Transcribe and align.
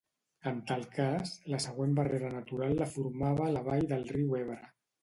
En 0.51 0.55
tal 0.71 0.85
cas, 0.95 1.35
la 1.55 1.59
següent 1.67 1.93
barrera 2.01 2.35
natural 2.39 2.75
la 2.81 2.91
formava 2.97 3.55
la 3.55 3.67
vall 3.71 3.89
del 3.95 4.13
riu 4.19 4.41
Ebre. 4.43 4.63